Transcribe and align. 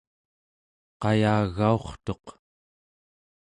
qayagaurtuq 1.01 2.25